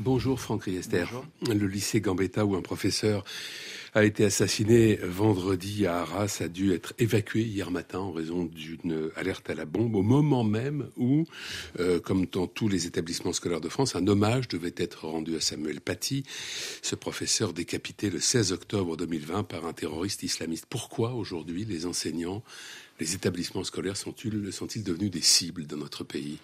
Bonjour 0.00 0.40
Franck 0.40 0.64
Riester. 0.64 1.04
Le 1.46 1.68
lycée 1.68 2.00
Gambetta 2.00 2.44
où 2.44 2.56
un 2.56 2.62
professeur 2.62 3.24
a 3.94 4.04
été 4.04 4.24
assassiné 4.24 4.96
vendredi 4.96 5.86
à 5.86 6.00
Arras 6.00 6.38
a 6.40 6.48
dû 6.48 6.74
être 6.74 6.94
évacué 6.98 7.42
hier 7.42 7.70
matin 7.70 8.00
en 8.00 8.10
raison 8.10 8.44
d'une 8.44 9.12
alerte 9.14 9.48
à 9.50 9.54
la 9.54 9.64
bombe 9.64 9.94
au 9.94 10.02
moment 10.02 10.42
même 10.42 10.90
où, 10.96 11.26
euh, 11.78 12.00
comme 12.00 12.26
dans 12.26 12.48
tous 12.48 12.66
les 12.68 12.86
établissements 12.86 13.32
scolaires 13.32 13.60
de 13.60 13.68
France, 13.68 13.94
un 13.94 14.06
hommage 14.08 14.48
devait 14.48 14.74
être 14.76 15.06
rendu 15.06 15.36
à 15.36 15.40
Samuel 15.40 15.80
Paty, 15.80 16.24
ce 16.82 16.96
professeur 16.96 17.52
décapité 17.52 18.10
le 18.10 18.18
16 18.18 18.50
octobre 18.50 18.96
2020 18.96 19.44
par 19.44 19.64
un 19.64 19.72
terroriste 19.72 20.24
islamiste. 20.24 20.66
Pourquoi 20.68 21.14
aujourd'hui 21.14 21.64
les 21.64 21.86
enseignants, 21.86 22.42
les 22.98 23.14
établissements 23.14 23.64
scolaires 23.64 23.96
sont-ils 23.96 24.52
sont 24.52 24.66
devenus 24.66 25.12
des 25.12 25.22
cibles 25.22 25.68
dans 25.68 25.76
notre 25.76 26.02
pays? 26.02 26.40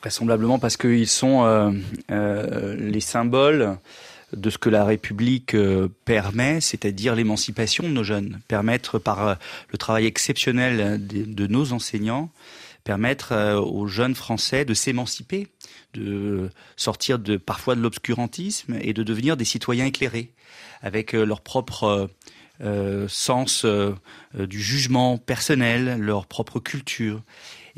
Vraisemblablement 0.00 0.58
parce 0.58 0.78
qu'ils 0.78 1.08
sont 1.08 1.44
euh, 1.44 1.70
euh, 2.10 2.74
les 2.76 3.00
symboles 3.00 3.76
de 4.32 4.48
ce 4.48 4.56
que 4.56 4.70
la 4.70 4.86
République 4.86 5.54
euh, 5.54 5.88
permet, 6.06 6.62
c'est-à-dire 6.62 7.14
l'émancipation 7.14 7.84
de 7.84 7.92
nos 7.92 8.02
jeunes, 8.02 8.40
permettre 8.48 8.98
par 8.98 9.36
le 9.68 9.78
travail 9.78 10.06
exceptionnel 10.06 11.06
de, 11.06 11.46
nos 11.46 11.74
enseignants, 11.74 12.30
permettre 12.82 13.58
aux 13.58 13.88
jeunes 13.88 14.14
Français 14.14 14.64
de 14.64 14.72
s'émanciper, 14.72 15.48
de 15.92 16.48
sortir 16.76 17.18
de 17.18 17.36
parfois 17.36 17.74
de 17.74 17.82
l'obscurantisme 17.82 18.78
et 18.80 18.94
de 18.94 19.02
devenir 19.02 19.36
des 19.36 19.44
citoyens 19.44 19.84
éclairés, 19.84 20.32
avec 20.80 21.12
leur 21.12 21.42
propre 21.42 22.08
sens 23.08 23.66
du 24.34 24.62
jugement 24.62 25.18
personnel, 25.18 25.98
leur 25.98 26.26
propre 26.26 26.58
culture. 26.58 27.22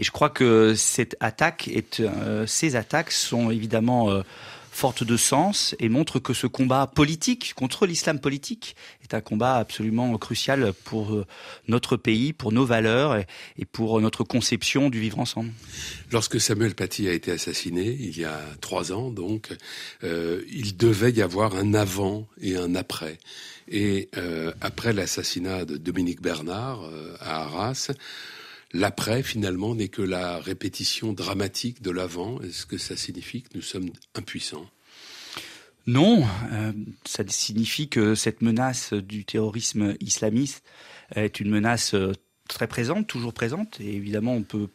Et 0.03 0.05
je 0.05 0.11
crois 0.11 0.31
que 0.31 0.75
euh, 0.75 2.47
ces 2.47 2.75
attaques 2.75 3.13
sont 3.13 3.53
évidemment 3.53 4.11
euh, 4.11 4.23
fortes 4.73 5.05
de 5.05 5.17
sens 5.17 5.77
et 5.79 5.89
montrent 5.89 6.19
que 6.19 6.35
ce 6.35 6.49
combat 6.49 6.89
politique 6.93 7.55
contre 7.55 7.87
l'islam 7.87 8.19
politique 8.19 8.75
est 9.05 9.15
un 9.15 9.21
combat 9.21 9.59
absolument 9.59 10.19
crucial 10.19 10.73
pour 10.83 11.13
euh, 11.13 11.25
notre 11.69 11.97
pays, 11.97 12.33
pour 12.33 12.51
nos 12.51 12.65
valeurs 12.65 13.17
et, 13.17 13.65
pour 13.65 14.01
notre 14.01 14.25
conception 14.25 14.91
du 14.91 14.99
vivre 14.99 15.21
ensemble. 15.21 15.53
Lorsque 16.11 16.41
Samuel 16.41 16.75
Paty 16.75 17.07
a 17.07 17.13
été 17.13 17.31
assassiné, 17.31 17.97
il 18.01 18.19
y 18.19 18.25
a 18.25 18.41
trois 18.61 18.91
ans 18.91 19.11
donc, 19.13 19.57
il 20.03 20.77
devait 20.77 21.13
y 21.13 21.23
avoir 21.23 21.55
un 21.55 21.75
avant 21.75 22.27
et 22.41 22.57
un 22.57 22.75
après. 22.75 23.19
Et 23.69 24.09
après 24.61 24.93
l'assassinat 24.93 25.65
de 25.65 25.77
Dominique 25.77 26.23
Bernard 26.23 26.81
à 27.21 27.43
Arras, 27.43 27.93
L'après, 28.75 29.23
finalement, 29.23 29.75
n'est 29.75 29.89
que 29.89 30.03
la 30.03 30.39
répétition 30.39 31.13
dramatique 31.13 31.83
de 31.83 31.91
l'avant. 31.91 32.41
Est-ce 32.41 32.65
que 32.65 32.79
ça 32.79 32.97
signifie 32.97 33.43
que 33.43 33.51
nous 33.55 33.63
sommes 33.63 33.91
impuissants? 34.15 34.67
Non, 35.87 36.25
euh, 36.53 36.73
ça 37.05 37.25
signifie 37.27 37.89
que 37.89 38.15
cette 38.15 38.41
menace 38.41 38.93
du 38.93 39.25
terrorisme 39.25 39.95
islamiste 40.01 40.63
est 41.15 41.41
une 41.41 41.51
menace 41.51 41.95
euh, 41.95 42.13
très 42.49 42.69
présente, 42.69 43.07
toujours 43.07 43.35
présente. 43.35 43.81
Et 43.81 43.95
évidemment, 43.95 44.35
on 44.35 44.43
peut 44.43 44.69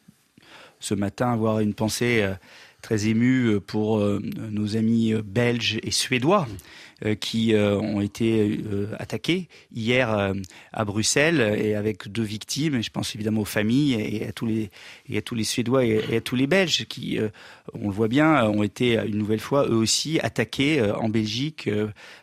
ce 0.80 0.94
matin 0.94 1.32
avoir 1.32 1.60
une 1.60 1.74
pensée 1.74 2.22
euh, 2.22 2.34
très 2.82 3.08
émue 3.08 3.60
pour 3.60 4.00
nos 4.00 4.78
amis 4.78 5.14
belges 5.26 5.80
et 5.82 5.90
suédois 5.90 6.48
qui 7.20 7.54
euh, 7.54 7.78
ont 7.78 8.02
été 8.02 8.60
euh, 8.66 8.88
attaqués 8.98 9.48
hier 9.74 10.34
à 10.74 10.86
Bruxelles 10.86 11.56
et 11.60 11.76
avec 11.76 12.08
deux 12.08 12.24
victimes. 12.24 12.82
Je 12.82 12.90
pense 12.90 13.14
évidemment 13.16 13.42
aux 13.42 13.46
familles 13.46 13.94
et 13.94 14.28
à 14.28 14.32
tous 14.32 14.46
les 14.46 14.70
et 15.08 15.18
à 15.18 15.22
tous 15.22 15.36
les 15.36 15.44
Suédois 15.44 15.86
et 15.86 16.18
à 16.18 16.22
tous 16.22 16.36
les 16.36 16.48
Belges 16.48 16.86
qui, 16.86 17.20
on 17.74 17.88
le 17.88 17.94
voit 17.94 18.08
bien, 18.08 18.44
ont 18.46 18.64
été 18.64 18.94
une 18.94 19.18
nouvelle 19.18 19.40
fois 19.40 19.68
eux 19.68 19.76
aussi 19.76 20.20
attaqués 20.20 20.82
en 20.82 21.10
Belgique 21.10 21.70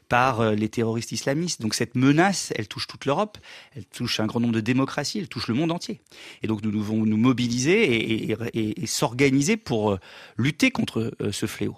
par 0.08 0.40
euh, 0.40 0.54
les 0.54 0.68
terroristes 0.68 1.10
islamistes. 1.10 1.60
Donc 1.60 1.74
cette 1.74 1.96
menace, 1.96 2.52
elle 2.56 2.68
touche 2.68 2.86
toute 2.86 3.04
l'Europe, 3.04 3.36
elle 3.74 3.84
touche 3.84 4.20
un 4.20 4.26
grand 4.26 4.38
nombre 4.38 4.54
de 4.54 4.60
démocraties, 4.60 5.18
elle 5.18 5.26
touche 5.26 5.48
le 5.48 5.54
monde 5.54 5.72
entier. 5.72 6.00
Et 6.44 6.46
donc 6.46 6.62
nous 6.62 6.70
devons 6.70 7.04
nous 7.04 7.16
mobiliser 7.16 8.30
et, 8.30 8.86
s'organiser 8.86 9.56
pour 9.56 9.92
euh, 9.92 9.98
lutter 10.36 10.70
contre 10.70 11.12
euh, 11.20 11.32
ce 11.32 11.46
fléau. 11.46 11.76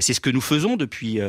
C'est 0.00 0.14
ce 0.14 0.20
que 0.20 0.30
nous 0.30 0.40
faisons 0.40 0.76
depuis, 0.76 1.20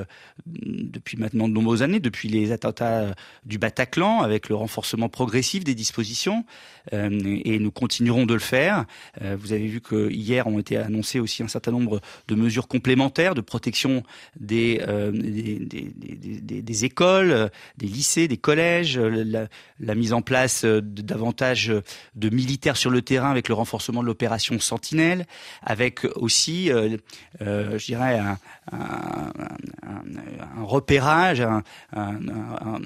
depuis 0.45 1.04
maintenant 1.17 1.47
de 1.47 1.53
nombreuses 1.53 1.83
années, 1.83 1.99
depuis 1.99 2.27
les 2.27 2.51
attentats 2.51 3.13
du 3.45 3.57
Bataclan, 3.57 4.21
avec 4.21 4.49
le 4.49 4.55
renforcement 4.55 5.09
progressif 5.09 5.63
des 5.63 5.75
dispositions, 5.75 6.45
et 6.91 7.59
nous 7.59 7.71
continuerons 7.71 8.25
de 8.25 8.33
le 8.33 8.39
faire. 8.39 8.85
Vous 9.21 9.53
avez 9.53 9.65
vu 9.65 9.81
que 9.81 10.11
hier 10.11 10.45
ont 10.47 10.59
été 10.59 10.77
annoncées 10.77 11.19
aussi 11.19 11.41
un 11.41 11.47
certain 11.47 11.71
nombre 11.71 12.01
de 12.27 12.35
mesures 12.35 12.67
complémentaires 12.67 13.35
de 13.35 13.41
protection 13.41 14.03
des, 14.39 14.79
écoles, 16.83 17.31
euh, 17.31 17.47
des 17.77 17.87
lycées, 17.87 18.27
des 18.27 18.37
collèges, 18.37 18.97
euh, 18.97 19.47
la, 19.79 19.95
mise 19.95 20.13
en 20.13 20.21
place 20.21 20.65
euh, 20.65 20.81
davantage 20.81 21.71
de 22.15 22.29
militaires 22.29 22.77
sur 22.77 22.89
le 22.89 23.01
terrain 23.01 23.31
avec 23.31 23.47
le 23.49 23.55
renforcement 23.55 24.01
de 24.01 24.07
l'opération 24.07 24.59
Sentinelle, 24.59 25.25
avec 25.61 26.05
aussi, 26.15 26.69
je 27.39 27.85
dirais, 27.85 28.19
un, 28.19 28.37
un, 31.41 31.63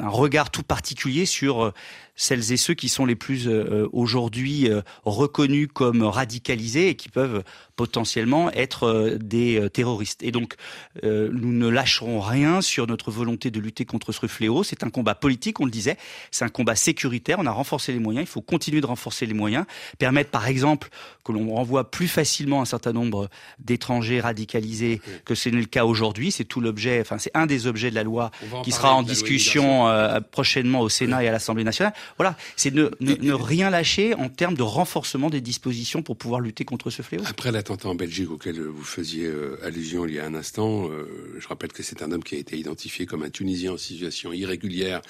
regard 0.07 0.49
tout 0.49 0.63
particulier 0.63 1.25
sur 1.25 1.73
celles 2.21 2.51
et 2.51 2.57
ceux 2.57 2.73
qui 2.73 2.89
sont 2.89 3.05
les 3.05 3.15
plus 3.15 3.47
aujourd'hui 3.93 4.69
reconnus 5.05 5.69
comme 5.73 6.03
radicalisés 6.03 6.89
et 6.89 6.95
qui 6.95 7.09
peuvent 7.09 7.43
potentiellement 7.75 8.51
être 8.51 9.17
des 9.21 9.69
terroristes. 9.71 10.21
Et 10.21 10.31
donc, 10.31 10.55
nous 11.03 11.53
ne 11.53 11.67
lâcherons 11.67 12.19
rien 12.19 12.61
sur 12.61 12.87
notre 12.87 13.09
volonté 13.09 13.51
de 13.51 13.59
lutter 13.59 13.85
contre 13.85 14.11
ce 14.11 14.27
fléau. 14.27 14.63
C'est 14.63 14.83
un 14.83 14.89
combat 14.89 15.15
politique, 15.15 15.59
on 15.59 15.65
le 15.65 15.71
disait. 15.71 15.97
C'est 16.31 16.45
un 16.45 16.49
combat 16.49 16.75
sécuritaire. 16.75 17.37
On 17.39 17.45
a 17.45 17.51
renforcé 17.51 17.93
les 17.93 17.99
moyens. 17.99 18.25
Il 18.27 18.29
faut 18.29 18.41
continuer 18.41 18.81
de 18.81 18.85
renforcer 18.85 19.25
les 19.25 19.33
moyens. 19.33 19.65
Permettre, 19.97 20.29
par 20.29 20.47
exemple, 20.47 20.89
que 21.23 21.31
l'on 21.31 21.53
renvoie 21.53 21.89
plus 21.89 22.07
facilement 22.07 22.61
un 22.61 22.65
certain 22.65 22.93
nombre 22.93 23.29
d'étrangers 23.59 24.19
radicalisés 24.19 25.01
que 25.25 25.35
ce 25.35 25.49
n'est 25.49 25.59
le 25.59 25.65
cas 25.65 25.85
aujourd'hui. 25.85 26.31
C'est 26.31 26.45
tout 26.45 26.61
l'objet, 26.61 27.01
enfin, 27.01 27.17
c'est 27.17 27.31
un 27.33 27.45
des 27.45 27.67
objets 27.67 27.89
de 27.89 27.95
la 27.95 28.03
loi 28.03 28.31
qui 28.63 28.71
sera 28.71 28.93
en 28.93 29.03
discussion 29.03 29.87
euh, 29.87 30.19
prochainement 30.19 30.81
au 30.81 30.89
Sénat 30.89 31.23
et 31.23 31.27
à 31.27 31.31
l'Assemblée 31.31 31.63
nationale. 31.63 31.93
Voilà. 32.17 32.37
C'est 32.55 32.73
ne, 32.73 32.89
ne, 32.99 33.33
rien 33.33 33.69
lâcher 33.69 34.13
en 34.13 34.29
termes 34.29 34.55
de 34.55 34.63
renforcement 34.63 35.29
des 35.29 35.41
dispositions 35.41 36.01
pour 36.01 36.17
pouvoir 36.17 36.41
lutter 36.41 36.65
contre 36.65 36.89
ce 36.89 37.01
fléau. 37.01 37.21
Après 37.25 37.51
l'attentat 37.51 37.89
en 37.89 37.95
Belgique 37.95 38.31
auquel 38.31 38.61
vous 38.61 38.83
faisiez 38.83 39.25
euh, 39.25 39.59
allusion 39.63 40.05
il 40.05 40.13
y 40.13 40.19
a 40.19 40.25
un 40.25 40.35
instant, 40.35 40.89
euh, 40.89 41.37
je 41.39 41.47
rappelle 41.47 41.71
que 41.71 41.83
c'est 41.83 42.01
un 42.01 42.11
homme 42.11 42.23
qui 42.23 42.35
a 42.35 42.37
été 42.37 42.57
identifié 42.57 43.05
comme 43.05 43.23
un 43.23 43.29
Tunisien 43.29 43.73
en 43.73 43.77
situation 43.77 44.33
irrégulière 44.33 45.01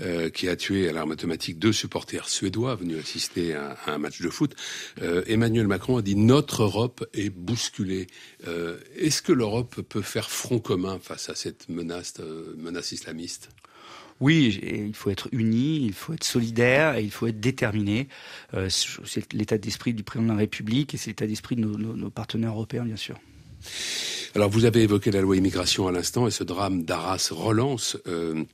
euh, 0.00 0.30
qui 0.30 0.48
a 0.48 0.56
tué 0.56 0.88
à 0.88 0.92
l'arme 0.92 1.10
automatique 1.10 1.58
deux 1.58 1.72
supporters 1.72 2.28
suédois 2.28 2.74
venus 2.74 2.98
assister 2.98 3.54
à, 3.54 3.76
un 3.86 3.98
match 3.98 4.20
de 4.20 4.28
foot. 4.28 4.54
Euh, 5.02 5.22
Emmanuel 5.26 5.66
Macron 5.66 5.96
a 5.96 6.02
dit 6.02 6.16
notre 6.16 6.62
Europe 6.62 7.06
est 7.14 7.30
bousculée. 7.30 8.06
Est-ce 8.96 9.22
que 9.22 9.32
l'Europe 9.32 9.80
peut 9.88 10.02
faire 10.02 10.30
front 10.30 10.58
commun 10.58 10.98
face 11.00 11.28
à 11.28 11.34
cette 11.34 11.68
menace, 11.68 12.14
menace 12.56 12.92
islamiste? 12.92 13.50
Oui, 14.20 14.60
il 14.62 14.94
faut 14.94 15.10
être 15.10 15.28
uni, 15.32 15.84
il 15.84 15.92
faut 15.92 16.12
être 16.12 16.24
solidaire 16.24 16.96
et 16.96 17.02
il 17.02 17.10
faut 17.10 17.26
être 17.26 17.40
déterminé. 17.40 18.08
c'est 18.68 19.32
l'état 19.32 19.58
d'esprit 19.58 19.94
du 19.94 20.02
président 20.02 20.28
de 20.28 20.32
la 20.32 20.38
République 20.38 20.94
et 20.94 20.96
c'est 20.96 21.10
l'état 21.10 21.26
d'esprit 21.26 21.56
de 21.56 21.62
nos 21.62 22.10
partenaires 22.10 22.52
européens, 22.52 22.84
bien 22.84 22.96
sûr. 22.96 23.16
Alors 24.34 24.50
vous 24.50 24.64
avez 24.64 24.82
évoqué 24.82 25.10
la 25.10 25.20
loi 25.20 25.36
immigration 25.36 25.88
à 25.88 25.92
l'instant 25.92 26.26
et 26.26 26.30
ce 26.30 26.44
drame 26.44 26.84
d'Arras 26.84 27.30
relance. 27.32 27.96
Euh, 28.06 28.44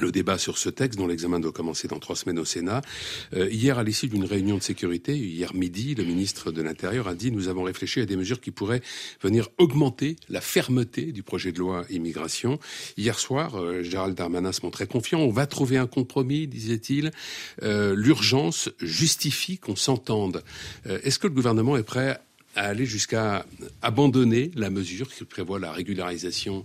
le 0.00 0.12
débat 0.12 0.38
sur 0.38 0.58
ce 0.58 0.68
texte, 0.68 0.98
dont 0.98 1.06
l'examen 1.06 1.40
doit 1.40 1.52
commencer 1.52 1.88
dans 1.88 1.98
trois 1.98 2.16
semaines 2.16 2.38
au 2.38 2.44
Sénat. 2.44 2.82
Euh, 3.34 3.48
hier, 3.50 3.78
à 3.78 3.84
l'issue 3.84 4.08
d'une 4.08 4.24
réunion 4.24 4.56
de 4.56 4.62
sécurité, 4.62 5.16
hier 5.16 5.54
midi, 5.54 5.94
le 5.94 6.04
ministre 6.04 6.52
de 6.52 6.62
l'Intérieur 6.62 7.08
a 7.08 7.14
dit 7.14 7.30
nous 7.30 7.48
avons 7.48 7.62
réfléchi 7.62 8.00
à 8.00 8.06
des 8.06 8.16
mesures 8.16 8.40
qui 8.40 8.50
pourraient 8.50 8.82
venir 9.22 9.48
augmenter 9.58 10.16
la 10.28 10.40
fermeté 10.40 11.12
du 11.12 11.22
projet 11.22 11.52
de 11.52 11.58
loi 11.58 11.84
immigration. 11.90 12.58
Hier 12.96 13.18
soir, 13.18 13.56
euh, 13.56 13.82
Gérald 13.82 14.16
Darmanin 14.16 14.52
se 14.52 14.62
montrait 14.62 14.86
confiant. 14.86 15.20
On 15.20 15.30
va 15.30 15.46
trouver 15.46 15.78
un 15.78 15.86
compromis, 15.86 16.46
disait-il. 16.46 17.10
L'urgence 17.62 18.70
justifie 18.80 19.58
qu'on 19.58 19.76
s'entende. 19.76 20.42
Est-ce 20.84 21.18
que 21.18 21.26
le 21.26 21.34
gouvernement 21.34 21.76
est 21.76 21.82
prêt 21.82 22.20
à 22.56 22.66
aller 22.68 22.86
jusqu'à 22.86 23.46
abandonner 23.82 24.50
la 24.54 24.70
mesure 24.70 25.12
qui 25.12 25.24
prévoit 25.24 25.58
la 25.58 25.72
régularisation 25.72 26.64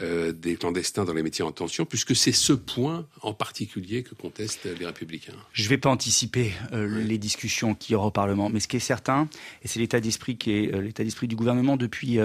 euh, 0.00 0.32
des 0.32 0.56
clandestins 0.56 1.04
dans 1.04 1.12
les 1.12 1.22
métiers 1.22 1.44
en 1.44 1.52
tension, 1.52 1.84
puisque 1.84 2.14
c'est 2.14 2.32
ce 2.32 2.52
point 2.52 3.06
en 3.22 3.32
particulier 3.32 4.02
que 4.02 4.14
contestent 4.14 4.68
les 4.78 4.86
républicains. 4.86 5.34
Je 5.52 5.64
ne 5.64 5.68
vais 5.68 5.78
pas 5.78 5.90
anticiper 5.90 6.52
euh, 6.72 7.02
les 7.02 7.18
discussions 7.18 7.74
qui 7.74 7.94
aura 7.94 8.06
au 8.06 8.10
Parlement, 8.10 8.50
mais 8.50 8.60
ce 8.60 8.68
qui 8.68 8.76
est 8.76 8.80
certain, 8.80 9.28
et 9.62 9.68
c'est 9.68 9.80
l'état 9.80 10.00
d'esprit 10.00 10.36
qui 10.36 10.52
est 10.52 10.74
euh, 10.74 10.80
l'état 10.80 11.04
d'esprit 11.04 11.28
du 11.28 11.36
gouvernement 11.36 11.76
depuis 11.76 12.18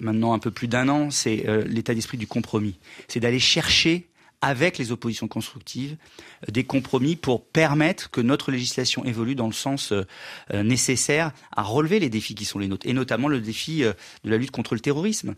maintenant 0.00 0.32
un 0.32 0.38
peu 0.38 0.50
plus 0.50 0.66
d'un 0.66 0.88
an, 0.88 1.10
c'est 1.10 1.44
l'état 1.66 1.94
d'esprit 1.94 2.16
du 2.16 2.26
compromis. 2.26 2.76
C'est 3.08 3.20
d'aller 3.20 3.38
chercher 3.38 4.06
avec 4.40 4.78
les 4.78 4.92
oppositions 4.92 5.28
constructives, 5.28 5.96
des 6.48 6.64
compromis 6.64 7.16
pour 7.16 7.44
permettre 7.44 8.10
que 8.10 8.20
notre 8.20 8.50
législation 8.50 9.04
évolue 9.04 9.34
dans 9.34 9.46
le 9.46 9.52
sens 9.52 9.92
nécessaire 10.52 11.32
à 11.54 11.62
relever 11.62 12.00
les 12.00 12.08
défis 12.08 12.34
qui 12.34 12.44
sont 12.44 12.58
les 12.58 12.68
nôtres, 12.68 12.86
et 12.86 12.92
notamment 12.92 13.28
le 13.28 13.40
défi 13.40 13.80
de 13.80 14.30
la 14.30 14.38
lutte 14.38 14.50
contre 14.50 14.74
le 14.74 14.80
terrorisme. 14.80 15.34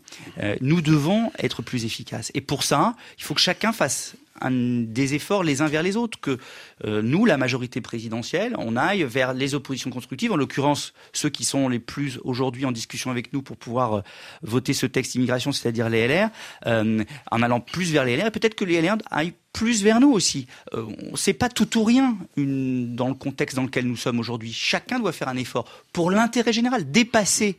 nous 0.61 0.81
devons 0.81 1.31
être 1.37 1.61
plus 1.61 1.85
efficaces. 1.85 2.31
Et 2.33 2.41
pour 2.41 2.63
ça, 2.63 2.95
il 3.17 3.23
faut 3.23 3.33
que 3.33 3.41
chacun 3.41 3.73
fasse 3.73 4.15
des 4.49 5.13
efforts 5.13 5.43
les 5.43 5.61
uns 5.61 5.67
vers 5.67 5.83
les 5.83 5.95
autres, 5.95 6.19
que 6.19 6.37
euh, 6.85 7.01
nous, 7.01 7.25
la 7.25 7.37
majorité 7.37 7.81
présidentielle, 7.81 8.55
on 8.57 8.75
aille 8.75 9.03
vers 9.03 9.33
les 9.33 9.55
oppositions 9.55 9.89
constructives, 9.89 10.31
en 10.31 10.35
l'occurrence 10.35 10.93
ceux 11.13 11.29
qui 11.29 11.45
sont 11.45 11.69
les 11.69 11.79
plus 11.79 12.19
aujourd'hui 12.23 12.65
en 12.65 12.71
discussion 12.71 13.11
avec 13.11 13.33
nous 13.33 13.41
pour 13.41 13.57
pouvoir 13.57 13.97
euh, 13.97 14.01
voter 14.41 14.73
ce 14.73 14.85
texte 14.85 15.15
immigration, 15.15 15.51
c'est-à-dire 15.51 15.89
les 15.89 16.07
LR, 16.07 16.29
euh, 16.65 17.03
en 17.31 17.41
allant 17.41 17.59
plus 17.59 17.91
vers 17.91 18.05
les 18.05 18.17
LR, 18.17 18.27
et 18.27 18.31
peut-être 18.31 18.55
que 18.55 18.65
les 18.65 18.81
LR 18.81 18.97
aillent 19.11 19.33
plus 19.53 19.83
vers 19.83 19.99
nous 19.99 20.11
aussi. 20.11 20.47
Euh, 20.73 20.85
c'est 21.15 21.33
pas 21.33 21.47
tout 21.47 21.77
ou 21.77 21.83
rien 21.83 22.17
dans 22.35 23.07
le 23.07 23.13
contexte 23.13 23.55
dans 23.55 23.63
lequel 23.63 23.85
nous 23.85 23.95
sommes 23.95 24.19
aujourd'hui. 24.19 24.51
Chacun 24.51 24.99
doit 24.99 25.11
faire 25.11 25.29
un 25.29 25.37
effort 25.37 25.65
pour 25.93 26.11
l'intérêt 26.11 26.51
général, 26.51 26.91
dépasser 26.91 27.57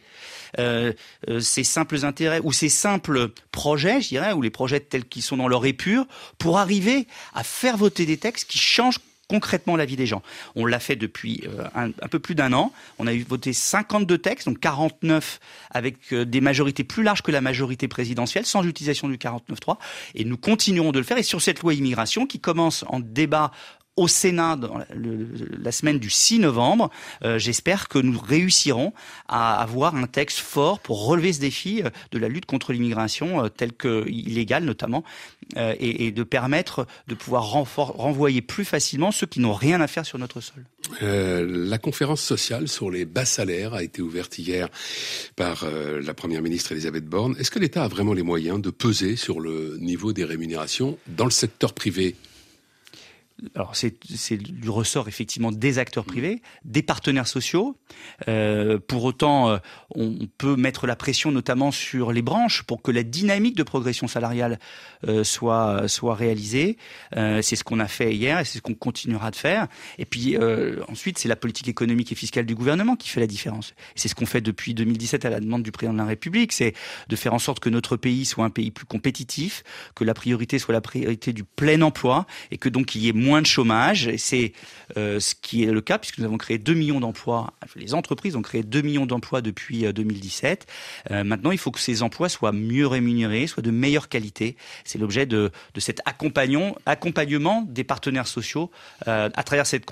euh, 0.58 0.92
euh, 1.28 1.40
ces 1.40 1.64
simples 1.64 2.04
intérêts 2.04 2.40
ou 2.42 2.52
ces 2.52 2.68
simples 2.68 3.30
projets, 3.50 4.00
je 4.00 4.08
dirais, 4.08 4.32
ou 4.32 4.42
les 4.42 4.50
projets 4.50 4.80
tels 4.80 5.04
qu'ils 5.04 5.22
sont 5.22 5.36
dans 5.36 5.48
leur 5.48 5.64
épure, 5.64 6.06
pour 6.38 6.58
arriver 6.58 7.06
à 7.34 7.44
faire 7.44 7.76
voter 7.76 8.06
des 8.06 8.16
textes 8.16 8.50
qui 8.50 8.58
changent 8.58 9.00
concrètement 9.28 9.76
la 9.76 9.84
vie 9.84 9.96
des 9.96 10.06
gens. 10.06 10.22
On 10.54 10.66
l'a 10.66 10.80
fait 10.80 10.96
depuis 10.96 11.42
euh, 11.46 11.64
un, 11.74 11.90
peu 12.08 12.18
plus 12.18 12.34
d'un 12.34 12.52
an. 12.52 12.72
On 12.98 13.06
a 13.06 13.12
eu 13.12 13.22
voté 13.22 13.52
52 13.52 14.18
textes, 14.18 14.48
donc 14.48 14.60
49 14.60 15.40
avec 15.70 16.14
des 16.14 16.40
majorités 16.40 16.84
plus 16.84 17.02
larges 17.02 17.22
que 17.22 17.32
la 17.32 17.40
majorité 17.40 17.88
présidentielle, 17.88 18.46
sans 18.46 18.62
utilisation 18.64 19.08
du 19.08 19.16
49.3. 19.16 19.78
Et 20.14 20.24
nous 20.24 20.36
continuerons 20.36 20.92
de 20.92 20.98
le 20.98 21.04
faire. 21.04 21.18
Et 21.18 21.22
sur 21.22 21.42
cette 21.42 21.60
loi 21.60 21.74
immigration 21.74 22.26
qui 22.26 22.40
commence 22.40 22.84
en 22.88 23.00
débat 23.00 23.50
au 23.96 24.08
Sénat 24.08 24.58
la, 24.94 25.72
semaine 25.72 25.98
du 25.98 26.10
6 26.10 26.40
novembre. 26.40 26.90
Euh, 27.24 27.38
j'espère 27.38 27.88
que 27.88 27.98
nous 27.98 28.18
réussirons 28.18 28.92
à 29.28 29.60
avoir 29.60 29.94
un 29.94 30.06
texte 30.06 30.38
fort 30.38 30.80
pour 30.80 31.06
relever 31.06 31.32
ce 31.32 31.40
défi 31.40 31.82
euh, 31.82 31.90
de 32.10 32.18
la 32.18 32.28
lutte 32.28 32.46
contre 32.46 32.72
l'immigration, 32.72 33.44
euh, 33.44 33.48
tel 33.48 33.72
que 33.72 34.08
illégale 34.08 34.64
notamment, 34.64 35.04
et, 35.56 36.10
de 36.10 36.22
permettre 36.22 36.86
de 37.06 37.14
pouvoir 37.14 37.44
renvoyer 37.44 38.40
plus 38.40 38.64
facilement 38.64 39.10
ceux 39.10 39.26
qui 39.26 39.40
n'ont 39.40 39.52
rien 39.52 39.80
à 39.80 39.86
faire 39.86 40.06
sur 40.06 40.18
notre 40.18 40.40
sol. 40.40 40.64
la 41.00 41.78
conférence 41.78 42.22
sociale 42.22 42.66
sur 42.66 42.90
les 42.90 43.04
bas 43.04 43.24
salaires 43.24 43.74
a 43.74 43.82
été 43.82 44.00
ouverte 44.00 44.38
hier 44.38 44.68
par 45.36 45.66
la 45.66 46.14
Première 46.14 46.42
ministre 46.42 46.72
Elisabeth 46.72 47.04
Borne. 47.04 47.36
Est-ce 47.38 47.50
que 47.50 47.58
l'État 47.58 47.84
a 47.84 47.88
vraiment 47.88 48.14
les 48.14 48.22
moyens 48.22 48.60
de 48.60 48.70
peser 48.70 49.16
sur 49.16 49.40
le 49.40 49.76
niveau 49.80 50.12
des 50.12 50.24
rémunérations 50.24 50.98
dans 51.08 51.24
le 51.24 51.30
secteur 51.30 51.74
privé? 51.74 52.16
Alors 53.54 53.74
c'est 53.74 54.36
du 54.36 54.68
ressort 54.68 55.08
effectivement 55.08 55.52
des 55.52 55.78
acteurs 55.78 56.04
privés, 56.04 56.42
des 56.64 56.82
partenaires 56.82 57.26
sociaux. 57.26 57.76
Euh, 58.28 58.78
pour 58.78 59.04
autant, 59.04 59.50
euh, 59.50 59.58
on 59.94 60.28
peut 60.38 60.56
mettre 60.56 60.86
la 60.86 60.96
pression 60.96 61.30
notamment 61.30 61.70
sur 61.70 62.12
les 62.12 62.22
branches 62.22 62.62
pour 62.62 62.82
que 62.82 62.90
la 62.90 63.02
dynamique 63.02 63.56
de 63.56 63.62
progression 63.62 64.08
salariale 64.08 64.58
euh, 65.06 65.24
soit 65.24 65.88
soit 65.88 66.14
réalisée. 66.14 66.76
C'est 67.14 67.56
ce 67.56 67.64
qu'on 67.64 67.80
a 67.80 67.88
fait 67.88 68.14
hier 68.14 68.40
et 68.40 68.44
c'est 68.44 68.58
ce 68.58 68.62
qu'on 68.62 68.74
continuera 68.74 69.30
de 69.30 69.36
faire. 69.36 69.68
Et 69.98 70.04
puis 70.04 70.36
ensuite, 70.88 71.18
c'est 71.18 71.28
la 71.28 71.36
politique 71.36 71.68
économique 71.68 72.12
et 72.12 72.14
fiscale 72.14 72.46
du 72.46 72.54
gouvernement 72.54 72.96
qui 72.96 73.08
fait 73.08 73.20
la 73.20 73.26
différence. 73.26 73.74
C'est 73.94 74.08
ce 74.08 74.14
qu'on 74.14 74.26
fait 74.26 74.40
depuis 74.40 74.74
2017 74.74 75.24
à 75.24 75.30
la 75.30 75.40
demande 75.40 75.62
du 75.62 75.72
président 75.72 75.92
de 75.92 75.98
la 75.98 76.04
République, 76.04 76.52
c'est 76.52 76.74
de 77.08 77.16
faire 77.16 77.34
en 77.34 77.38
sorte 77.38 77.60
que 77.60 77.70
notre 77.70 77.96
pays 77.96 78.24
soit 78.24 78.44
un 78.44 78.50
pays 78.50 78.70
plus 78.70 78.86
compétitif, 78.86 79.62
que 79.94 80.04
la 80.04 80.14
priorité 80.14 80.58
soit 80.58 80.74
la 80.74 80.80
priorité 80.80 81.32
du 81.32 81.44
plein 81.44 81.80
emploi 81.82 82.26
et 82.50 82.58
que 82.58 82.68
donc 82.68 82.94
il 82.94 83.02
y 83.02 83.08
ait 83.08 83.12
moins 83.12 83.33
de 83.40 83.46
chômage. 83.46 84.08
Et 84.08 84.18
c'est 84.18 84.52
euh, 84.96 85.20
ce 85.20 85.34
qui 85.34 85.64
est 85.64 85.72
le 85.72 85.80
cas 85.80 85.98
puisque 85.98 86.18
nous 86.18 86.24
avons 86.24 86.38
créé 86.38 86.58
2 86.58 86.74
millions 86.74 87.00
d'emplois. 87.00 87.52
Les 87.76 87.94
entreprises 87.94 88.36
ont 88.36 88.42
créé 88.42 88.62
2 88.62 88.82
millions 88.82 89.06
d'emplois 89.06 89.40
depuis 89.40 89.92
2017. 89.92 90.66
Euh, 91.10 91.14
euh, 91.14 91.24
maintenant, 91.24 91.50
il 91.50 91.58
faut 91.58 91.70
que 91.70 91.80
ces 91.80 92.02
emplois 92.02 92.28
soient 92.28 92.52
mieux 92.52 92.86
rémunérés, 92.86 93.46
soient 93.46 93.62
de 93.62 93.70
meilleure 93.70 94.08
qualité. 94.08 94.56
C'est 94.84 94.98
l'objet 94.98 95.26
de, 95.26 95.50
de 95.74 95.80
cet 95.80 96.00
accompagnement, 96.04 96.76
accompagnement 96.86 97.64
des 97.68 97.84
partenaires 97.84 98.26
sociaux 98.26 98.70
à 99.06 99.42
travers 99.42 99.66
cette, 99.66 99.84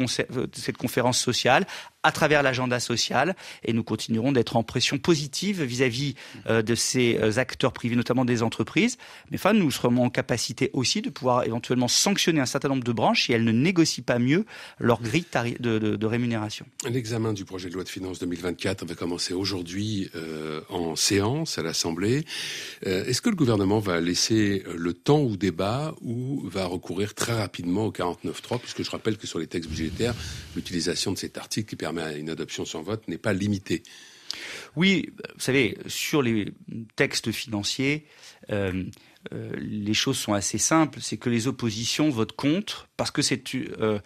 cette 0.53 0.77
conférence 0.77 1.19
sociale, 1.19 1.67
à 2.03 2.13
travers 2.13 2.43
l'agenda 2.43 2.81
social 2.81 3.37
et 3.65 3.73
nous 3.73 3.85
continuerons 3.85 4.33
d'être 4.33 4.57
en 4.57 4.63
pression 4.63 4.99
positive 4.99 5.63
vis-à-vis 5.63 6.15
euh, 6.47 6.63
de 6.63 6.75
ces 6.75 7.19
euh, 7.19 7.39
acteurs 7.39 7.73
privés, 7.73 7.97
notamment 7.97 8.25
des 8.25 8.43
entreprises. 8.43 8.99
Mais 9.31 9.39
enfin, 9.39 9.53
nous 9.53 9.71
serons 9.71 10.05
en 10.05 10.11
capacité 10.11 10.71
aussi 10.73 11.03
de 11.03 11.11
pouvoir 11.11 11.45
éventuellement 11.45 11.89
sanctionner 11.89 12.41
un 12.41 12.47
certain 12.47 12.69
nombre 12.69 12.85
de 12.85 12.93
branches 12.93 13.27
si 13.27 13.33
elles 13.33 13.45
ne 13.45 13.53
négocient 13.53 14.05
pas 14.05 14.19
mieux 14.19 14.45
leur 14.79 15.01
grille 15.01 15.27
de, 15.61 15.79
de, 15.79 15.97
de 15.97 16.07
rémunération. 16.07 16.67
L'examen 16.89 17.33
du 17.33 17.45
projet 17.45 17.69
de 17.69 17.75
loi 17.75 17.85
de 17.85 17.89
finances 17.89 18.19
2024 18.19 18.85
va 18.85 18.95
commencer 18.95 19.35
aujourd'hui 19.35 20.11
euh, 20.15 20.61
en 20.69 20.97
séance 20.97 21.59
à 21.59 21.63
l'Assemblée. 21.63 22.25
Est-ce 22.83 23.23
que 23.23 23.31
le 23.31 23.37
gouvernement 23.37 23.79
va 23.79 24.01
laisser 24.01 24.65
le 24.75 24.93
temps 24.93 25.21
au 25.21 25.37
débat 25.37 25.95
ou 26.01 26.43
va 26.49 26.67
recourir 26.67 27.15
très 27.15 27.35
rapidement 27.35 27.87
au 27.87 27.93
49.3 27.93 28.59
puisque 28.59 28.83
je 28.83 28.91
rappelle 28.91 29.17
que 29.17 29.27
sur 29.27 29.39
les 29.39 29.47
textes 29.47 29.71
budgétaires, 29.71 30.15
l'utilisation 30.57 31.13
de 31.13 31.19
cet 31.19 31.39
article 31.39 31.71
qui 31.71 31.77
permet 31.77 31.92
une 31.99 32.31
adoption 32.31 32.65
sans 32.65 32.83
vote 32.83 33.09
n'est 33.09 33.19
pas 33.19 33.33
limitée. 33.33 33.83
Oui, 34.77 35.11
vous 35.35 35.41
savez, 35.41 35.77
sur 35.87 36.23
les 36.23 36.53
textes 36.97 37.33
financiers, 37.33 38.07
euh, 38.51 38.85
euh, 39.33 39.53
les 39.59 39.95
choses 39.95 40.19
sont 40.19 40.33
assez 40.33 40.59
simples. 40.59 41.01
C'est 41.01 41.19
que 41.19 41.31
les 41.31 41.47
oppositions 41.47 42.11
votent 42.11 42.33
contre 42.33 42.89
parce 43.03 43.11
que 43.11 43.21
c'est 43.21 43.43
euh, 43.81 43.99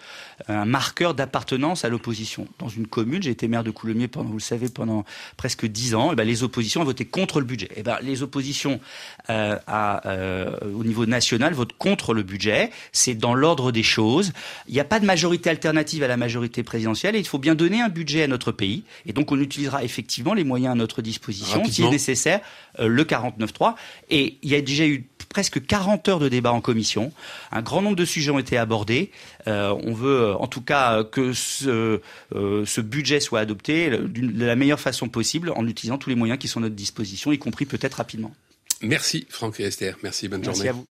un 0.49 0.65
marqueur 0.65 1.13
d'appartenance 1.13 1.85
à 1.85 1.91
l'opposition. 1.91 2.49
Dans 2.59 2.71
une 2.71 2.87
commune, 2.87 3.23
j'ai 3.23 3.31
été 3.31 3.47
maire 3.47 3.63
de 3.63 3.71
Coulommiers 3.71 4.09
pendant, 4.09 4.31
vous 4.31 4.39
le 4.39 4.41
savez, 4.41 4.71
pendant 4.71 5.05
presque 5.37 5.67
dix 5.67 5.95
ans. 5.95 6.09
Et 6.09 6.13
eh 6.13 6.17
ben, 6.17 6.27
les 6.27 6.43
oppositions 6.43 6.81
ont 6.81 6.85
voté 6.85 7.05
contre 7.05 7.41
le 7.41 7.45
budget. 7.45 7.67
Et 7.67 7.81
eh 7.81 7.83
ben, 7.83 7.99
les 8.01 8.23
oppositions 8.23 8.81
euh, 9.29 9.59
à, 9.67 10.09
euh, 10.09 10.57
au 10.75 10.83
niveau 10.83 11.05
national 11.05 11.53
votent 11.53 11.77
contre 11.77 12.15
le 12.15 12.23
budget. 12.23 12.71
C'est 12.91 13.15
dans 13.15 13.35
l'ordre 13.35 13.71
des 13.71 13.83
choses. 13.83 14.33
Il 14.67 14.73
n'y 14.73 14.81
a 14.81 14.85
pas 14.85 14.99
de 14.99 15.05
majorité 15.05 15.51
alternative 15.51 16.03
à 16.03 16.09
la 16.09 16.17
majorité 16.17 16.63
présidentielle 16.63 17.17
et 17.17 17.19
il 17.19 17.27
faut 17.27 17.37
bien 17.37 17.55
donner 17.55 17.83
un 17.83 17.91
budget 17.91 18.23
à 18.23 18.29
notre 18.29 18.51
pays. 18.51 18.85
Et 19.05 19.13
donc, 19.13 19.31
on 19.31 19.39
utilisera 19.39 19.85
effectivement 19.85 20.33
les 20.33 20.45
moyens 20.45 20.73
à 20.73 20.75
notre 20.75 21.03
disposition, 21.03 21.63
si 21.67 21.87
nécessaire, 21.87 22.41
le 22.79 23.05
49.3. 23.05 23.75
Et 24.09 24.39
il 24.43 24.49
y 24.49 24.55
a 24.55 24.63
déjà 24.63 24.87
eu 24.87 25.05
presque 25.37 25.67
40 25.67 26.09
heures 26.09 26.19
de 26.19 26.31
débat 26.31 26.51
en 26.51 26.63
commission. 26.63 27.13
Un 27.53 27.61
grand 27.61 27.83
nombre 27.83 27.97
de 27.97 28.07
sujets 28.07 28.31
ont 28.31 28.39
été 28.39 28.57
abordés. 28.57 29.11
Euh, 29.47 29.77
on 29.85 29.93
veut 29.93 30.23
euh, 30.23 30.35
en 30.37 30.47
tout 30.47 30.63
cas 30.63 31.05
que 31.05 31.35
ce, 31.35 32.01
euh, 32.35 32.65
ce 32.65 32.81
budget 32.81 33.21
soit 33.21 33.41
adopté 33.41 33.91
de 33.91 34.47
la 34.47 34.57
meilleure 34.57 34.81
façon 34.81 35.11
possible 35.11 35.53
en 35.55 35.69
utilisant 35.69 35.99
tous 35.99 36.09
les 36.09 36.17
moyens 36.17 36.39
qui 36.39 36.49
sont 36.49 36.61
à 36.61 36.63
notre 36.63 36.75
disposition, 36.75 37.33
y 37.33 37.39
compris 37.39 37.67
peut-être 37.67 37.97
rapidement. 37.97 38.35
Merci 38.81 39.27
Franck 39.29 39.61
et 39.61 39.65
Esther. 39.65 39.99
Merci, 40.03 40.27
bonne 40.29 40.41
Merci 40.41 40.57
journée. 40.57 40.71
À 40.71 40.73
vous. 40.73 40.85